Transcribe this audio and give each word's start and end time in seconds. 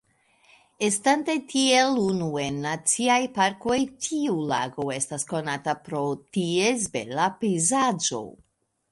Estante 0.85 1.33
tiel 1.49 1.97
unu 2.03 2.29
en 2.43 2.55
naciaj 2.63 3.19
parkoj, 3.35 3.77
tiu 4.05 4.37
lago 4.51 4.85
estas 4.95 5.27
konata 5.33 5.75
pro 5.89 6.01
ties 6.39 6.87
bela 6.97 7.27
pejzaĝo. 7.45 8.23